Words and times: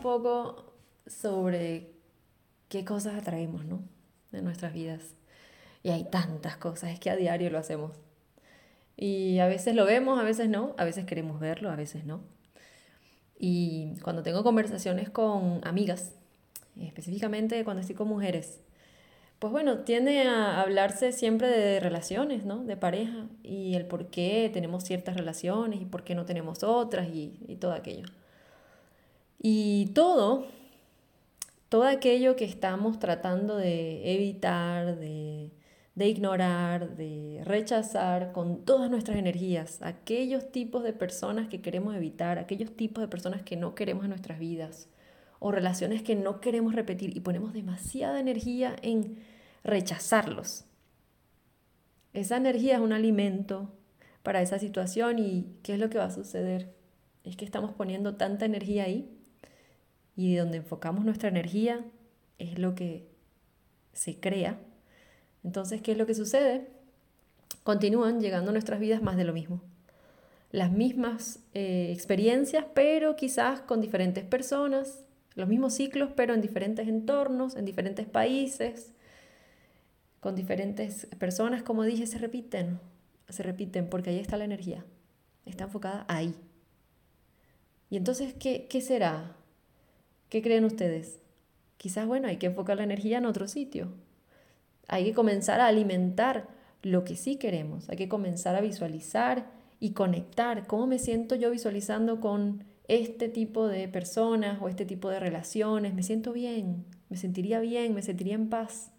poco 0.00 0.72
sobre 1.06 1.92
qué 2.68 2.84
cosas 2.84 3.14
atraemos, 3.14 3.64
¿no? 3.64 3.82
En 4.32 4.44
nuestras 4.44 4.72
vidas. 4.72 5.14
Y 5.82 5.90
hay 5.90 6.04
tantas 6.04 6.56
cosas, 6.56 6.90
es 6.92 7.00
que 7.00 7.10
a 7.10 7.16
diario 7.16 7.50
lo 7.50 7.58
hacemos. 7.58 7.92
Y 8.96 9.38
a 9.38 9.46
veces 9.46 9.74
lo 9.74 9.86
vemos, 9.86 10.18
a 10.18 10.22
veces 10.22 10.48
no, 10.48 10.74
a 10.76 10.84
veces 10.84 11.06
queremos 11.06 11.40
verlo, 11.40 11.70
a 11.70 11.76
veces 11.76 12.04
no. 12.04 12.20
Y 13.38 13.94
cuando 14.02 14.22
tengo 14.22 14.44
conversaciones 14.44 15.08
con 15.08 15.60
amigas, 15.64 16.14
específicamente 16.78 17.64
cuando 17.64 17.80
estoy 17.80 17.96
con 17.96 18.08
mujeres, 18.08 18.60
pues 19.38 19.50
bueno, 19.50 19.78
tiende 19.78 20.22
a 20.24 20.60
hablarse 20.60 21.12
siempre 21.12 21.48
de 21.48 21.80
relaciones, 21.80 22.44
¿no? 22.44 22.62
De 22.62 22.76
pareja 22.76 23.26
y 23.42 23.74
el 23.74 23.86
por 23.86 24.08
qué 24.08 24.50
tenemos 24.52 24.84
ciertas 24.84 25.16
relaciones 25.16 25.80
y 25.80 25.86
por 25.86 26.04
qué 26.04 26.14
no 26.14 26.26
tenemos 26.26 26.62
otras 26.62 27.08
y, 27.08 27.38
y 27.48 27.56
todo 27.56 27.72
aquello. 27.72 28.04
Y 29.42 29.86
todo, 29.94 30.44
todo 31.70 31.84
aquello 31.84 32.36
que 32.36 32.44
estamos 32.44 32.98
tratando 32.98 33.56
de 33.56 34.14
evitar, 34.14 34.98
de, 34.98 35.50
de 35.94 36.08
ignorar, 36.08 36.94
de 36.96 37.40
rechazar 37.44 38.32
con 38.32 38.66
todas 38.66 38.90
nuestras 38.90 39.16
energías, 39.16 39.80
aquellos 39.80 40.52
tipos 40.52 40.82
de 40.82 40.92
personas 40.92 41.48
que 41.48 41.62
queremos 41.62 41.96
evitar, 41.96 42.38
aquellos 42.38 42.76
tipos 42.76 43.00
de 43.00 43.08
personas 43.08 43.40
que 43.40 43.56
no 43.56 43.74
queremos 43.74 44.04
en 44.04 44.10
nuestras 44.10 44.38
vidas 44.38 44.90
o 45.38 45.50
relaciones 45.50 46.02
que 46.02 46.16
no 46.16 46.42
queremos 46.42 46.74
repetir 46.74 47.16
y 47.16 47.20
ponemos 47.20 47.54
demasiada 47.54 48.20
energía 48.20 48.76
en 48.82 49.20
rechazarlos. 49.64 50.66
Esa 52.12 52.36
energía 52.36 52.74
es 52.74 52.80
un 52.80 52.92
alimento 52.92 53.72
para 54.22 54.42
esa 54.42 54.58
situación 54.58 55.18
y 55.18 55.46
¿qué 55.62 55.74
es 55.74 55.78
lo 55.78 55.88
que 55.88 55.96
va 55.96 56.04
a 56.04 56.10
suceder? 56.10 56.74
Es 57.24 57.36
que 57.36 57.46
estamos 57.46 57.72
poniendo 57.72 58.16
tanta 58.16 58.44
energía 58.44 58.84
ahí 58.84 59.16
y 60.28 60.36
donde 60.36 60.58
enfocamos 60.58 61.04
nuestra 61.04 61.28
energía 61.28 61.84
es 62.38 62.58
lo 62.58 62.74
que 62.74 63.08
se 63.92 64.18
crea 64.18 64.58
entonces, 65.44 65.80
¿qué 65.80 65.92
es 65.92 65.98
lo 65.98 66.06
que 66.06 66.14
sucede? 66.14 66.68
Continúan 67.62 68.20
llegando 68.20 68.52
nuestras 68.52 68.80
vidas 68.80 69.02
más 69.02 69.16
de 69.16 69.24
lo 69.24 69.32
mismo. 69.32 69.62
Las 70.50 70.72
mismas 70.72 71.40
eh, 71.54 71.90
experiencias, 71.92 72.64
pero 72.74 73.16
quizás 73.16 73.60
con 73.60 73.80
diferentes 73.80 74.24
personas, 74.24 75.04
los 75.34 75.48
mismos 75.48 75.74
ciclos, 75.74 76.10
pero 76.14 76.34
en 76.34 76.40
diferentes 76.40 76.88
entornos, 76.88 77.56
en 77.56 77.64
diferentes 77.64 78.06
países, 78.06 78.92
con 80.18 80.34
diferentes 80.34 81.06
personas, 81.18 81.62
como 81.62 81.84
dije, 81.84 82.06
se 82.06 82.18
repiten, 82.18 82.80
se 83.28 83.42
repiten 83.42 83.88
porque 83.88 84.10
ahí 84.10 84.18
está 84.18 84.36
la 84.36 84.44
energía, 84.44 84.84
está 85.46 85.64
enfocada 85.64 86.04
ahí. 86.08 86.34
Y 87.88 87.96
entonces, 87.96 88.34
¿qué, 88.34 88.66
qué 88.68 88.80
será? 88.80 89.36
¿Qué 90.30 90.40
creen 90.40 90.64
ustedes? 90.64 91.20
Quizás, 91.76 92.06
bueno, 92.06 92.28
hay 92.28 92.38
que 92.38 92.46
enfocar 92.46 92.78
la 92.78 92.84
energía 92.84 93.18
en 93.18 93.26
otro 93.26 93.48
sitio, 93.48 93.92
hay 94.88 95.04
que 95.04 95.14
comenzar 95.14 95.60
a 95.60 95.66
alimentar 95.66 96.48
lo 96.82 97.04
que 97.04 97.16
sí 97.16 97.36
queremos. 97.36 97.88
Hay 97.88 97.96
que 97.96 98.08
comenzar 98.08 98.56
a 98.56 98.60
visualizar 98.60 99.46
y 99.78 99.90
conectar. 99.92 100.66
¿Cómo 100.66 100.86
me 100.86 100.98
siento 100.98 101.34
yo 101.36 101.50
visualizando 101.50 102.20
con 102.20 102.64
este 102.88 103.28
tipo 103.28 103.68
de 103.68 103.86
personas 103.86 104.60
o 104.60 104.68
este 104.68 104.84
tipo 104.84 105.08
de 105.08 105.20
relaciones? 105.20 105.94
Me 105.94 106.02
siento 106.02 106.32
bien, 106.32 106.84
me 107.08 107.16
sentiría 107.16 107.60
bien, 107.60 107.94
me 107.94 108.02
sentiría 108.02 108.34
en 108.34 108.48
paz. 108.48 108.90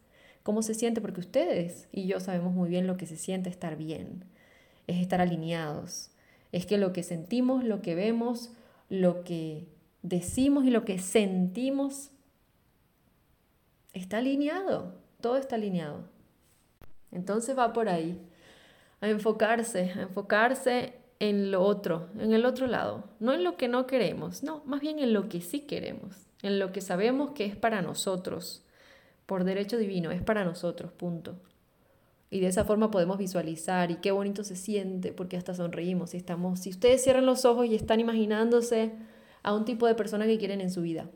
¿Cómo 0.43 0.63
se 0.63 0.73
siente? 0.73 1.01
Porque 1.01 1.19
ustedes 1.19 1.87
y 1.91 2.07
yo 2.07 2.19
sabemos 2.19 2.53
muy 2.53 2.69
bien 2.69 2.87
lo 2.87 2.97
que 2.97 3.05
se 3.05 3.17
siente 3.17 3.49
estar 3.49 3.75
bien. 3.75 4.25
Es 4.87 5.01
estar 5.01 5.21
alineados. 5.21 6.11
Es 6.51 6.65
que 6.65 6.77
lo 6.77 6.93
que 6.93 7.03
sentimos, 7.03 7.63
lo 7.63 7.81
que 7.81 7.95
vemos, 7.95 8.51
lo 8.89 9.23
que 9.23 9.67
decimos 10.01 10.65
y 10.65 10.69
lo 10.69 10.85
que 10.85 10.99
sentimos 10.99 12.11
está 13.93 14.17
alineado 14.17 15.01
todo 15.21 15.37
está 15.37 15.55
alineado. 15.55 16.03
Entonces 17.11 17.57
va 17.57 17.71
por 17.71 17.87
ahí, 17.87 18.19
a 18.99 19.07
enfocarse, 19.07 19.91
a 19.95 20.01
enfocarse 20.01 20.95
en 21.19 21.51
lo 21.51 21.61
otro, 21.61 22.09
en 22.17 22.33
el 22.33 22.45
otro 22.45 22.67
lado, 22.67 23.05
no 23.19 23.33
en 23.33 23.43
lo 23.43 23.55
que 23.55 23.67
no 23.67 23.85
queremos, 23.85 24.43
no, 24.43 24.63
más 24.65 24.81
bien 24.81 24.99
en 24.99 25.13
lo 25.13 25.29
que 25.29 25.39
sí 25.39 25.61
queremos, 25.61 26.15
en 26.41 26.57
lo 26.57 26.71
que 26.71 26.81
sabemos 26.81 27.31
que 27.31 27.45
es 27.45 27.55
para 27.55 27.81
nosotros, 27.81 28.65
por 29.27 29.43
derecho 29.43 29.77
divino, 29.77 30.11
es 30.11 30.23
para 30.23 30.43
nosotros, 30.43 30.91
punto. 30.91 31.35
Y 32.31 32.39
de 32.39 32.47
esa 32.47 32.63
forma 32.63 32.89
podemos 32.91 33.17
visualizar 33.17 33.91
y 33.91 33.97
qué 33.97 34.11
bonito 34.11 34.43
se 34.43 34.55
siente 34.55 35.11
porque 35.11 35.37
hasta 35.37 35.53
sonreímos 35.53 36.13
y 36.13 36.17
estamos, 36.17 36.61
si 36.61 36.69
ustedes 36.69 37.03
cierran 37.03 37.25
los 37.25 37.45
ojos 37.45 37.67
y 37.67 37.75
están 37.75 37.99
imaginándose 37.99 38.93
a 39.43 39.53
un 39.53 39.65
tipo 39.65 39.87
de 39.87 39.95
persona 39.95 40.25
que 40.25 40.37
quieren 40.37 40.61
en 40.61 40.71
su 40.71 40.81
vida, 40.81 41.09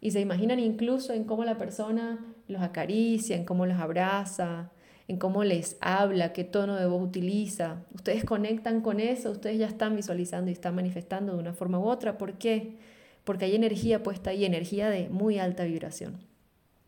y 0.00 0.10
se 0.10 0.20
imaginan 0.20 0.58
incluso 0.58 1.12
en 1.12 1.24
cómo 1.24 1.44
la 1.44 1.58
persona 1.58 2.24
los 2.48 2.62
acaricia, 2.62 3.36
en 3.36 3.44
cómo 3.44 3.66
los 3.66 3.78
abraza, 3.78 4.70
en 5.08 5.18
cómo 5.18 5.44
les 5.44 5.76
habla, 5.80 6.32
qué 6.32 6.44
tono 6.44 6.76
de 6.76 6.86
voz 6.86 7.02
utiliza. 7.02 7.84
Ustedes 7.94 8.24
conectan 8.24 8.80
con 8.80 9.00
eso, 9.00 9.30
ustedes 9.30 9.58
ya 9.58 9.66
están 9.66 9.96
visualizando 9.96 10.50
y 10.50 10.52
están 10.52 10.74
manifestando 10.74 11.34
de 11.34 11.38
una 11.38 11.52
forma 11.54 11.78
u 11.78 11.84
otra. 11.84 12.18
¿Por 12.18 12.34
qué? 12.34 12.76
Porque 13.24 13.46
hay 13.46 13.54
energía 13.54 14.02
puesta 14.02 14.30
ahí, 14.30 14.44
energía 14.44 14.90
de 14.90 15.08
muy 15.08 15.38
alta 15.38 15.64
vibración. 15.64 16.18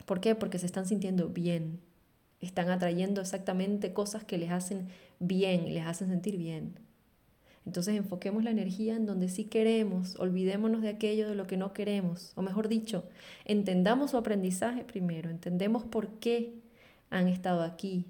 ¿Por 0.04 0.20
qué? 0.20 0.34
Porque 0.34 0.58
se 0.58 0.66
están 0.66 0.86
sintiendo 0.86 1.28
bien. 1.28 1.80
Están 2.40 2.70
atrayendo 2.70 3.20
exactamente 3.20 3.92
cosas 3.92 4.24
que 4.24 4.38
les 4.38 4.50
hacen 4.50 4.88
bien, 5.18 5.74
les 5.74 5.86
hacen 5.86 6.08
sentir 6.08 6.36
bien. 6.36 6.78
Entonces 7.66 7.96
enfoquemos 7.96 8.44
la 8.44 8.50
energía 8.50 8.96
en 8.96 9.06
donde 9.06 9.28
sí 9.28 9.44
queremos, 9.44 10.16
olvidémonos 10.18 10.82
de 10.82 10.88
aquello 10.88 11.28
de 11.28 11.34
lo 11.34 11.46
que 11.46 11.56
no 11.56 11.72
queremos, 11.72 12.32
o 12.34 12.42
mejor 12.42 12.68
dicho, 12.68 13.04
entendamos 13.44 14.12
su 14.12 14.16
aprendizaje 14.16 14.84
primero, 14.84 15.28
entendemos 15.28 15.84
por 15.84 16.08
qué 16.18 16.54
han 17.10 17.28
estado 17.28 17.62
aquí, 17.62 18.06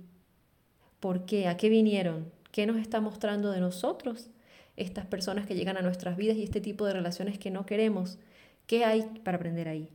por 1.00 1.24
qué, 1.26 1.48
a 1.48 1.56
qué 1.56 1.68
vinieron, 1.68 2.30
qué 2.52 2.66
nos 2.66 2.76
está 2.76 3.00
mostrando 3.00 3.50
de 3.50 3.60
nosotros 3.60 4.30
estas 4.76 5.06
personas 5.06 5.46
que 5.46 5.56
llegan 5.56 5.76
a 5.76 5.82
nuestras 5.82 6.16
vidas 6.16 6.36
y 6.36 6.44
este 6.44 6.60
tipo 6.60 6.86
de 6.86 6.92
relaciones 6.92 7.38
que 7.38 7.50
no 7.50 7.66
queremos, 7.66 8.18
qué 8.66 8.84
hay 8.84 9.02
para 9.24 9.36
aprender 9.36 9.68
ahí. 9.68 9.88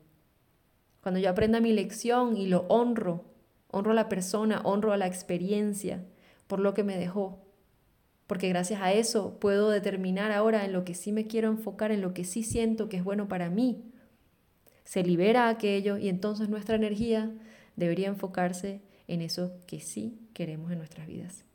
Cuando 1.01 1.19
yo 1.19 1.29
aprenda 1.29 1.61
mi 1.61 1.73
lección 1.73 2.35
y 2.37 2.47
lo 2.47 2.65
honro, 2.67 3.23
honro 3.71 3.91
a 3.91 3.95
la 3.95 4.09
persona, 4.09 4.61
honro 4.63 4.93
a 4.93 4.97
la 4.97 5.07
experiencia 5.07 6.03
por 6.47 6.59
lo 6.59 6.73
que 6.73 6.83
me 6.83 6.97
dejó, 6.97 7.39
porque 8.33 8.49
gracias 8.49 8.81
a 8.81 8.91
eso 8.91 9.38
puedo 9.39 9.69
determinar 9.69 10.31
ahora 10.31 10.66
en 10.66 10.73
lo 10.73 10.83
que 10.85 10.95
sí 10.95 11.11
me 11.11 11.27
quiero 11.27 11.49
enfocar, 11.49 11.91
en 11.91 12.01
lo 12.01 12.16
que 12.16 12.23
sí 12.23 12.41
siento 12.41 12.89
que 12.89 12.97
es 12.97 13.03
bueno 13.03 13.27
para 13.27 13.51
mí. 13.51 13.83
Se 14.85 15.03
libera 15.03 15.49
aquello 15.49 15.99
y 15.99 16.09
entonces 16.09 16.49
nuestra 16.49 16.75
energía 16.75 17.31
debería 17.75 18.07
enfocarse 18.07 18.81
en 19.07 19.21
eso 19.21 19.53
que 19.67 19.81
sí 19.81 20.17
queremos 20.33 20.71
en 20.71 20.79
nuestras 20.79 21.05
vidas. 21.05 21.45